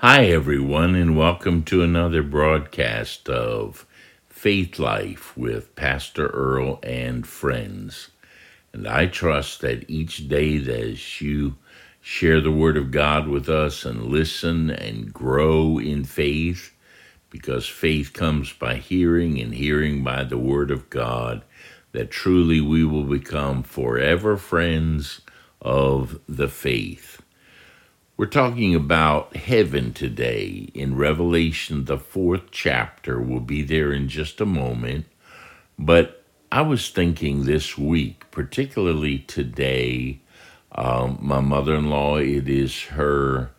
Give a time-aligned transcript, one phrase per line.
[0.00, 3.84] Hi, everyone, and welcome to another broadcast of
[4.28, 8.10] Faith Life with Pastor Earl and friends.
[8.72, 11.56] And I trust that each day that you
[12.00, 16.72] share the Word of God with us and listen and grow in faith,
[17.28, 21.42] because faith comes by hearing and hearing by the Word of God,
[21.90, 25.22] that truly we will become forever friends
[25.60, 27.20] of the faith.
[28.18, 33.20] We're talking about heaven today in Revelation, the fourth chapter.
[33.20, 35.06] We'll be there in just a moment.
[35.78, 40.18] But I was thinking this week, particularly today,
[40.72, 43.52] um, my mother in law, it is her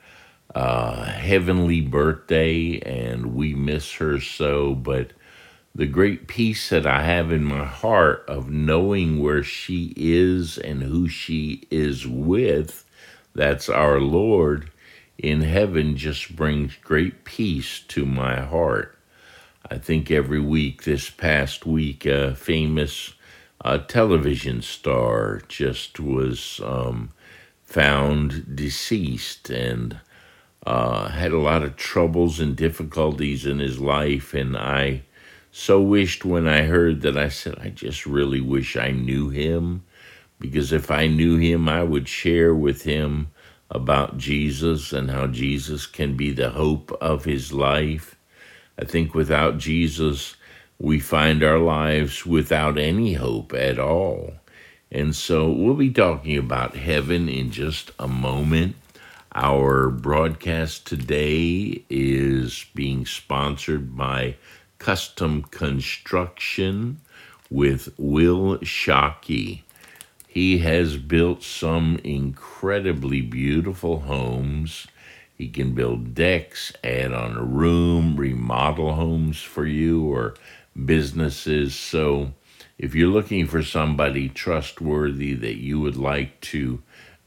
[0.53, 4.76] uh, heavenly birthday, and we miss her so.
[4.76, 5.12] But
[5.73, 10.84] the great peace that I have in my heart of knowing where she is and
[10.84, 12.84] who she is with
[13.39, 14.70] that's our Lord
[15.17, 18.98] in heaven just brings great peace to my heart.
[19.71, 23.13] I think every week, this past week, a famous
[23.63, 27.12] uh, television star just was um,
[27.63, 30.01] found deceased and
[30.67, 34.34] uh, had a lot of troubles and difficulties in his life.
[34.34, 35.04] And I
[35.49, 39.84] so wished when I heard that, I said, I just really wish I knew him
[40.40, 43.32] because if I knew him, I would share with him
[43.70, 48.15] about Jesus and how Jesus can be the hope of his life.
[48.79, 50.35] I think without Jesus,
[50.79, 54.34] we find our lives without any hope at all.
[54.91, 58.76] And so we'll be talking about heaven in just a moment.
[59.35, 64.38] Our broadcast today is being sponsored by
[64.79, 67.01] Custom Construction
[67.51, 69.62] with Will Shockey.
[70.40, 74.88] He has built some incredibly beautiful homes.
[75.38, 80.35] He can build decks, add on a room, remodel homes for you or
[80.85, 81.75] businesses.
[81.75, 82.31] So,
[82.77, 86.81] if you're looking for somebody trustworthy that you would like to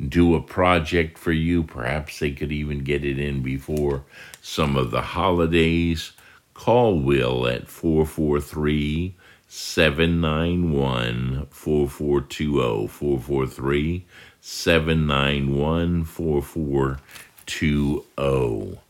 [0.08, 4.04] do a project for you, perhaps they could even get it in before
[4.40, 6.12] some of the holidays,
[6.54, 9.14] call Will at 443
[9.54, 14.06] 791 4420 443
[14.40, 18.80] 791 4420.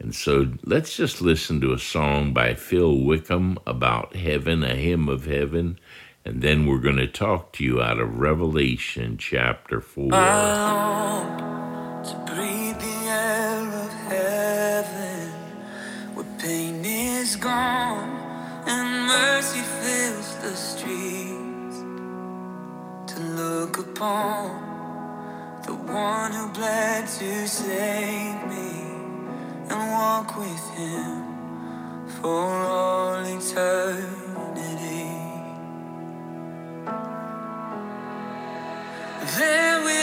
[0.00, 5.10] And so let's just listen to a song by Phil Wickham about heaven, a hymn
[5.10, 5.78] of heaven,
[6.24, 10.14] and then we're going to talk to you out of Revelation chapter 4.
[10.14, 15.28] I long to breathe the air of heaven
[16.14, 18.16] where pain is gone
[18.66, 19.60] and mercy
[20.56, 21.78] streets.
[23.12, 28.82] To look upon the one who bled to save me
[29.68, 34.06] and walk with him for all eternity.
[39.38, 39.95] There will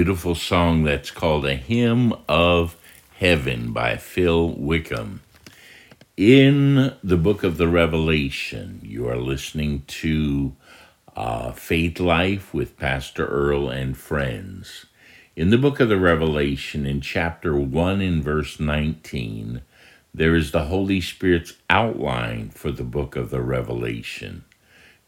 [0.00, 2.74] beautiful song that's called A Hymn of
[3.18, 5.20] Heaven by Phil Wickham.
[6.16, 10.56] In the book of the Revelation, you are listening to
[11.14, 14.86] uh, Faith Life with Pastor Earl and friends.
[15.36, 19.60] In the book of the Revelation, in chapter 1 in verse 19,
[20.14, 24.46] there is the Holy Spirit's outline for the book of the Revelation.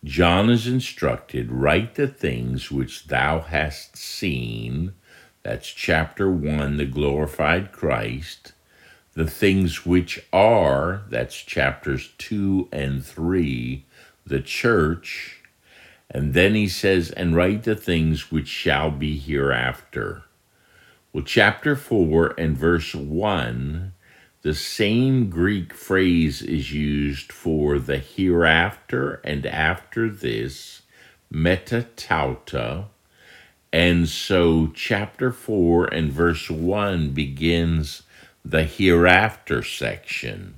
[0.04, 4.94] John is instructed, Write the things which thou hast seen.
[5.44, 8.52] That's chapter 1, the glorified Christ.
[9.14, 13.84] The things which are, that's chapters 2 and 3,
[14.26, 15.42] the church.
[16.10, 20.24] And then he says, And write the things which shall be hereafter.
[21.12, 23.92] Well, chapter 4 and verse 1
[24.42, 30.82] the same Greek phrase is used for the hereafter and after this,
[31.32, 32.86] metatauta.
[33.72, 38.02] And so, chapter 4 and verse 1 begins
[38.44, 40.56] the hereafter section.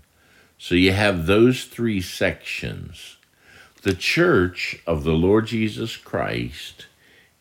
[0.57, 3.19] So, you have those three sections.
[3.83, 6.87] The church of the Lord Jesus Christ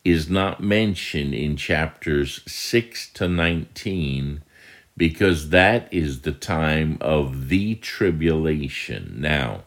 [0.03, 4.41] is not mentioned in chapters 6 to 19
[4.95, 9.15] because that is the time of the tribulation.
[9.17, 9.63] Now,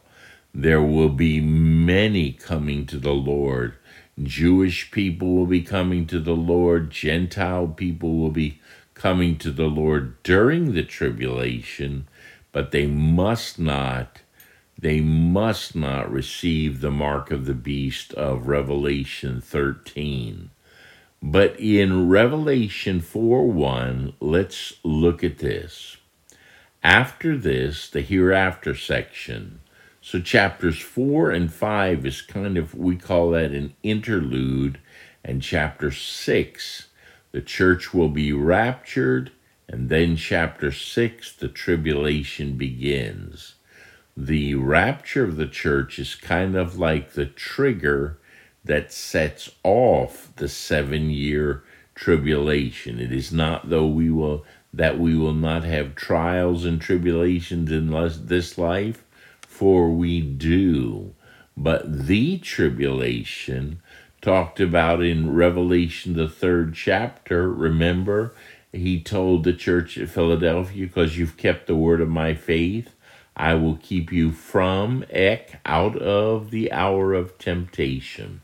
[0.55, 3.75] there will be many coming to the Lord.
[4.23, 8.61] Jewish people will be coming to the Lord, Gentile people will be
[8.95, 12.09] coming to the Lord during the tribulation,
[12.53, 14.21] but they must not
[14.79, 20.51] they must not receive the mark of the beast of Revelation 13.
[21.23, 25.97] But in Revelation 4 1, let's look at this.
[26.83, 29.61] After this, the hereafter section.
[30.01, 34.79] So chapters 4 and 5 is kind of, we call that an interlude.
[35.25, 36.89] And chapter 6,
[37.33, 39.33] the church will be raptured.
[39.69, 43.55] And then chapter 6, the tribulation begins.
[44.17, 48.19] The rapture of the church is kind of like the trigger
[48.67, 53.01] that sets off the seven year tribulation.
[53.01, 57.91] It is not though we will that we will not have trials and tribulations in
[58.27, 59.03] this life,
[59.41, 61.15] for we do.
[61.57, 63.81] But the tribulation
[64.21, 68.35] talked about in Revelation, the third chapter, remember,
[68.71, 72.91] he told the church at Philadelphia, because you've kept the word of my faith,
[73.35, 78.43] I will keep you from, ek, out of the hour of temptation.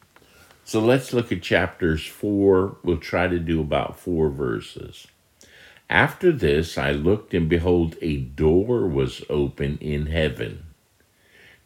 [0.72, 2.78] So let's look at chapters 4.
[2.82, 5.06] We'll try to do about four verses.
[5.90, 10.64] After this, I looked, and behold, a door was open in heaven.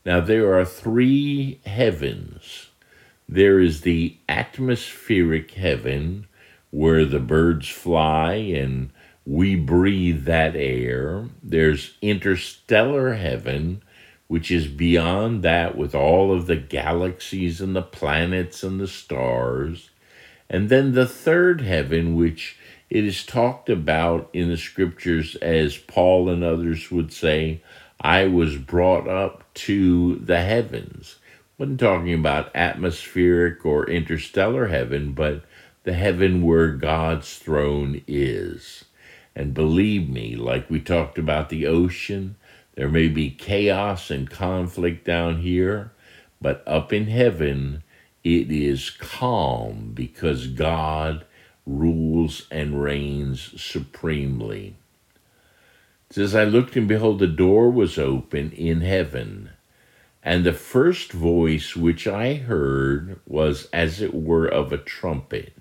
[0.04, 2.70] Now, there are three heavens
[3.28, 6.26] there is the atmospheric heaven,
[6.72, 8.90] where the birds fly and
[9.24, 11.28] we breathe that air.
[11.44, 13.84] There's interstellar heaven,
[14.28, 19.90] which is beyond that with all of the galaxies and the planets and the stars.
[20.48, 22.58] And then the third heaven, which
[22.90, 27.62] it is talked about in the scriptures as Paul and others would say,
[28.00, 31.16] I was brought up to the heavens.
[31.58, 35.44] Wasn't talking about atmospheric or interstellar heaven, but
[35.84, 38.84] the heaven where God's throne is.
[39.34, 42.36] And believe me, like we talked about the ocean,
[42.76, 45.92] there may be chaos and conflict down here,
[46.40, 47.82] but up in heaven,
[48.22, 51.24] it is calm because God
[51.66, 54.76] rules and reigns supremely.
[56.10, 59.50] It says, I looked and behold, the door was open in heaven.
[60.22, 65.54] And the first voice which I heard was as it were of a trumpet.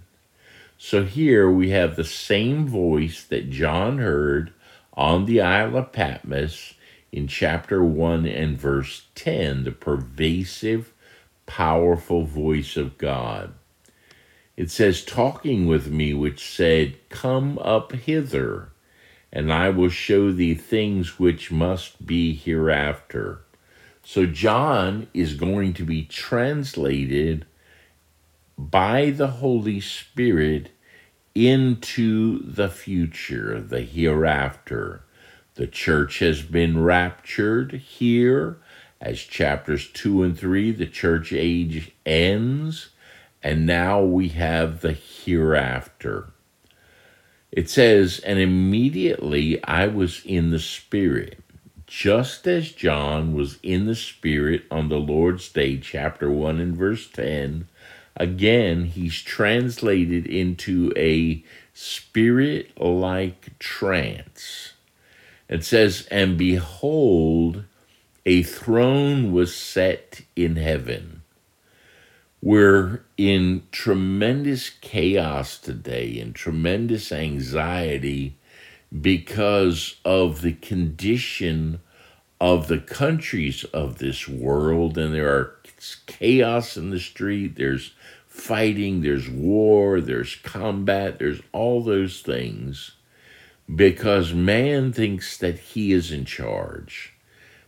[0.77, 4.51] So here we have the same voice that John heard
[4.93, 6.73] on the Isle of Patmos
[7.15, 10.91] in chapter 1 and verse 10, the pervasive,
[11.45, 13.53] powerful voice of God.
[14.57, 18.73] It says, Talking with me, which said, Come up hither,
[19.31, 23.39] and I will show thee things which must be hereafter.
[24.03, 27.45] So, John is going to be translated
[28.57, 30.69] by the Holy Spirit
[31.33, 35.04] into the future, the hereafter.
[35.55, 38.57] The church has been raptured here
[38.99, 42.89] as chapters 2 and 3, the church age ends,
[43.41, 46.33] and now we have the hereafter.
[47.51, 51.39] It says, And immediately I was in the Spirit,
[51.87, 57.07] just as John was in the Spirit on the Lord's day, chapter 1 and verse
[57.07, 57.69] 10.
[58.17, 61.43] Again, he's translated into a
[61.73, 64.74] spirit like trance.
[65.47, 67.63] It says, And behold,
[68.25, 71.21] a throne was set in heaven.
[72.41, 78.37] We're in tremendous chaos today and tremendous anxiety
[79.01, 81.79] because of the condition
[82.39, 84.97] of the countries of this world.
[84.97, 85.55] And there are
[86.05, 87.93] chaos in the street, there's
[88.27, 92.91] fighting, there's war, there's combat, there's all those things
[93.73, 97.13] because man thinks that he is in charge.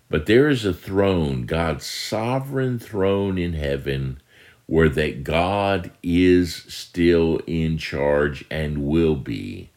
[0.10, 4.22] But there is a throne, God's sovereign throne in heaven,
[4.66, 9.70] where that God is still in charge and will be.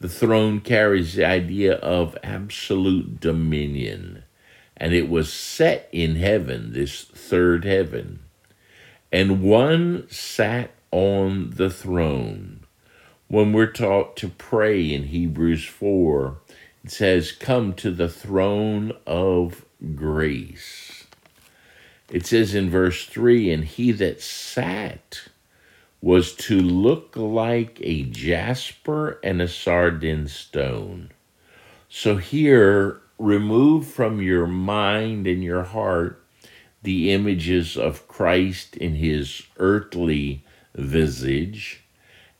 [0.00, 4.24] The throne carries the idea of absolute dominion,
[4.76, 8.20] and it was set in heaven, this third heaven.
[9.12, 12.61] And one sat on the throne.
[13.32, 16.36] When we're taught to pray in Hebrews 4,
[16.84, 21.06] it says, Come to the throne of grace.
[22.10, 25.30] It says in verse 3 And he that sat
[26.02, 31.10] was to look like a jasper and a sardine stone.
[31.88, 36.22] So here, remove from your mind and your heart
[36.82, 41.81] the images of Christ in his earthly visage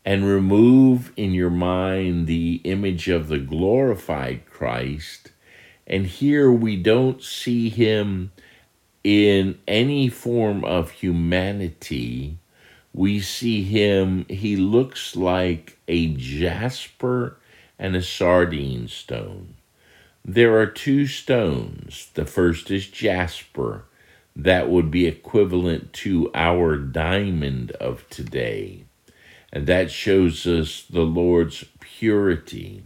[0.05, 5.31] and remove in your mind the image of the glorified Christ.
[5.87, 8.33] And here we don't see him
[9.05, 12.39] in any form of humanity.
[12.93, 17.39] We see him, he looks like a jasper
[17.79, 19.55] and a sardine stone.
[20.25, 22.11] There are two stones.
[22.15, 23.85] The first is jasper.
[24.37, 28.85] That would be equivalent to our diamond of today.
[29.53, 32.85] And that shows us the Lord's purity.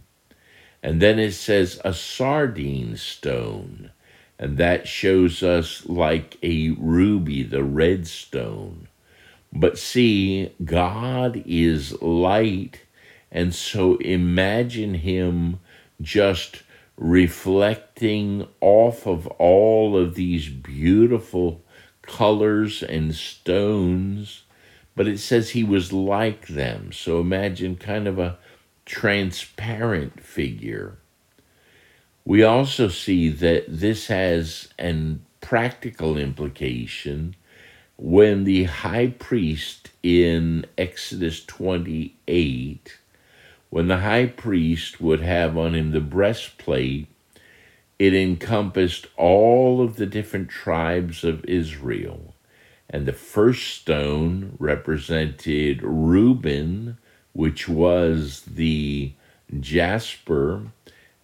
[0.83, 3.91] And then it says a sardine stone.
[4.37, 8.87] And that shows us like a ruby, the red stone.
[9.51, 12.81] But see, God is light.
[13.31, 15.59] And so imagine Him
[16.01, 16.63] just
[16.97, 21.63] reflecting off of all of these beautiful
[22.01, 24.43] colors and stones
[24.97, 26.91] but it says he was like them.
[26.91, 28.39] So imagine kind of a
[28.83, 30.97] transparent figure.
[32.25, 37.35] We also see that this has an practical implication
[37.95, 42.97] when the high priest in Exodus 28,
[43.69, 47.07] when the high priest would have on him the breastplate,
[47.99, 52.33] it encompassed all of the different tribes of Israel.
[52.89, 56.97] And the first stone represented Reuben,
[57.33, 59.13] which was the
[59.59, 60.63] jasper,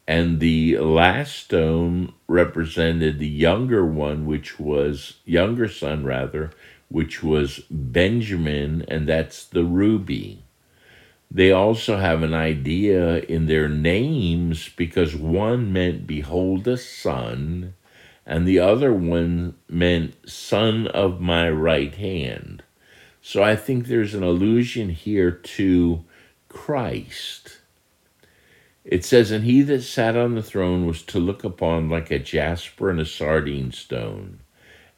[0.07, 6.51] and the last stone represented the younger one, which was younger son rather,
[6.89, 10.43] which was Benjamin, and that's the ruby.
[11.31, 17.73] They also have an idea in their names because one meant behold a son,
[18.25, 22.63] and the other one meant son of my right hand.
[23.21, 26.03] So I think there's an allusion here to
[26.49, 27.59] Christ.
[28.83, 32.19] It says, And he that sat on the throne was to look upon like a
[32.19, 34.39] jasper and a sardine stone.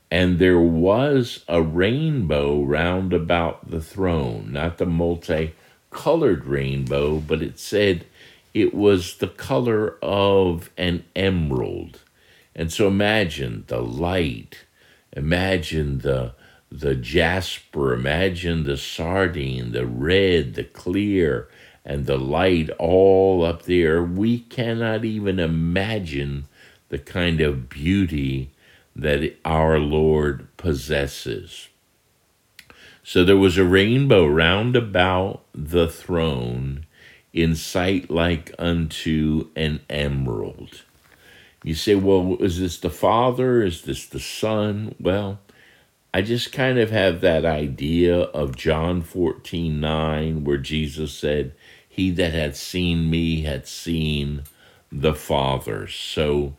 [0.10, 7.60] And there was a rainbow round about the throne, not the multicolored rainbow, but it
[7.60, 8.05] said
[8.53, 12.00] it was the color of an emerald.
[12.56, 14.66] And so imagine the light,
[15.12, 16.34] imagine the
[16.72, 21.48] the jasper, imagine the sardine, the red, the clear,
[21.86, 24.04] and the light all up there.
[24.04, 26.48] We cannot even imagine
[26.90, 28.52] the kind of beauty
[28.96, 31.70] that our Lord possesses.
[33.04, 36.86] So there was a rainbow round about the throne
[37.32, 40.84] in sight like unto an emerald.
[41.65, 43.63] You say, well, is this the Father?
[43.63, 44.93] Is this the Son?
[45.00, 45.39] Well,
[46.13, 51.55] I just kind of have that idea of John 14 9, where Jesus said,
[51.89, 54.43] He that had seen me had seen
[54.91, 55.88] the Father.
[55.88, 56.53] So,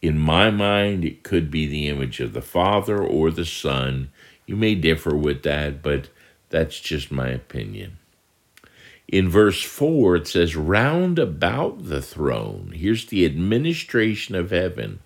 [0.00, 4.12] in my mind, it could be the image of the Father or the Son.
[4.46, 6.08] You may differ with that, but
[6.50, 7.98] that's just my opinion.
[9.12, 15.00] In verse 4, it says, Round about the throne, here's the administration of heaven,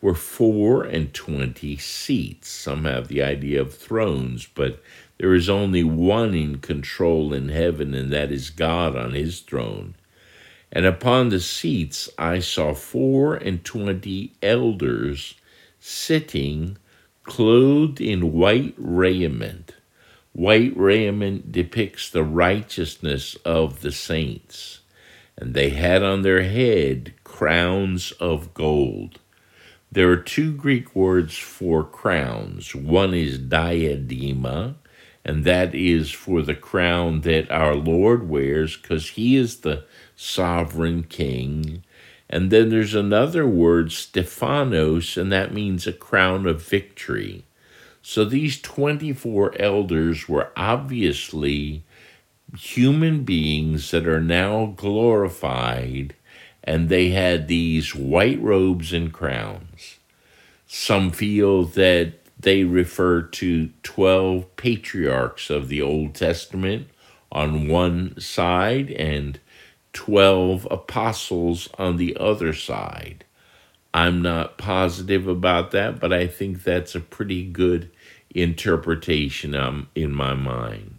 [0.00, 2.48] were four and twenty seats.
[2.48, 4.82] Some have the idea of thrones, but
[5.18, 9.96] There is only one in control in heaven, and that is God on his throne.
[10.72, 15.34] And upon the seats I saw four and twenty elders
[15.78, 16.78] sitting,
[17.24, 19.74] clothed in white raiment.
[20.32, 24.80] White raiment depicts the righteousness of the saints,
[25.36, 29.18] and they had on their head crowns of gold.
[29.90, 32.74] There are two Greek words for crowns.
[32.74, 34.76] One is diadema,
[35.22, 39.84] and that is for the crown that our Lord wears because he is the
[40.16, 41.84] sovereign king.
[42.30, 47.44] And then there's another word, Stephanos, and that means a crown of victory.
[48.02, 51.84] So these 24 elders were obviously
[52.58, 56.14] human beings that are now glorified,
[56.64, 59.98] and they had these white robes and crowns.
[60.66, 66.88] Some feel that they refer to 12 patriarchs of the Old Testament
[67.30, 69.38] on one side and
[69.92, 73.24] 12 apostles on the other side.
[73.94, 77.90] I'm not positive about that, but I think that's a pretty good
[78.34, 80.98] interpretation um, in my mind.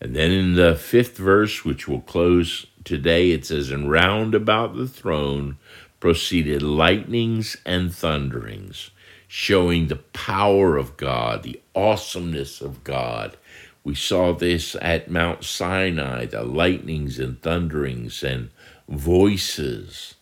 [0.00, 4.74] And then in the fifth verse, which will close today, it says, And round about
[4.74, 5.58] the throne
[6.00, 8.90] proceeded lightnings and thunderings,
[9.28, 13.36] showing the power of God, the awesomeness of God.
[13.84, 18.50] We saw this at Mount Sinai, the lightnings and thunderings and
[18.88, 20.16] voices.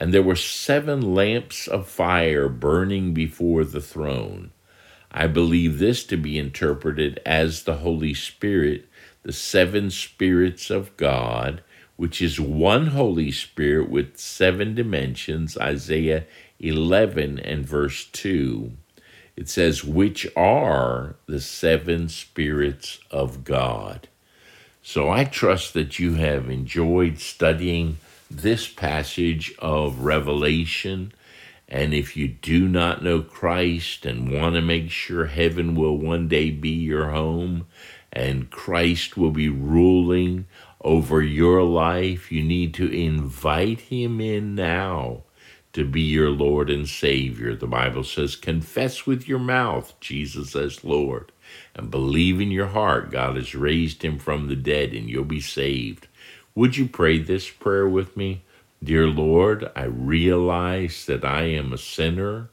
[0.00, 4.52] And there were seven lamps of fire burning before the throne.
[5.10, 8.88] I believe this to be interpreted as the Holy Spirit,
[9.24, 11.62] the seven spirits of God,
[11.96, 16.26] which is one Holy Spirit with seven dimensions, Isaiah
[16.60, 18.70] 11 and verse 2.
[19.36, 24.08] It says, which are the seven spirits of God.
[24.82, 27.98] So I trust that you have enjoyed studying
[28.30, 31.12] this passage of Revelation.
[31.68, 36.28] And if you do not know Christ and want to make sure heaven will one
[36.28, 37.66] day be your home
[38.12, 40.46] and Christ will be ruling
[40.80, 45.24] over your life, you need to invite him in now
[45.74, 47.54] to be your Lord and Savior.
[47.54, 51.30] The Bible says, confess with your mouth Jesus as Lord
[51.74, 55.40] and believe in your heart God has raised him from the dead and you'll be
[55.40, 56.08] saved.
[56.58, 58.42] Would you pray this prayer with me?
[58.82, 62.50] Dear Lord, I realize that I am a sinner.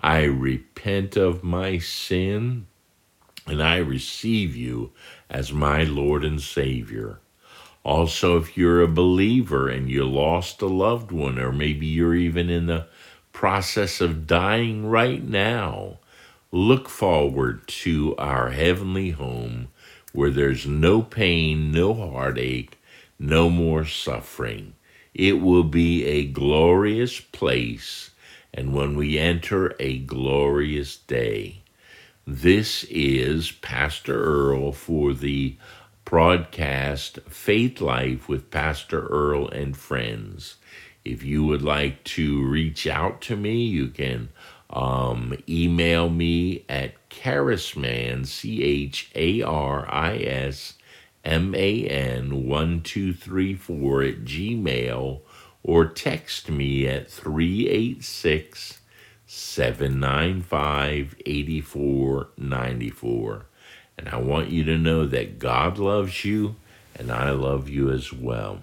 [0.00, 2.66] I repent of my sin
[3.46, 4.92] and I receive you
[5.28, 7.18] as my Lord and Savior.
[7.82, 12.48] Also, if you're a believer and you lost a loved one, or maybe you're even
[12.48, 12.86] in the
[13.34, 15.98] process of dying right now,
[16.50, 19.68] look forward to our heavenly home
[20.14, 22.78] where there's no pain, no heartache,
[23.18, 24.74] no more suffering.
[25.14, 28.10] It will be a glorious place,
[28.52, 31.62] and when we enter, a glorious day.
[32.26, 35.56] This is Pastor Earl for the
[36.04, 40.56] broadcast Faith Life with Pastor Earl and Friends.
[41.04, 44.30] If you would like to reach out to me, you can
[44.70, 50.74] um, email me at charisman, C H A R I S
[51.24, 55.20] M A N 1234 at gmail
[55.62, 58.80] or text me at 386
[59.26, 63.46] 795 8494.
[63.96, 66.56] And I want you to know that God loves you
[66.96, 68.60] and I love you as well.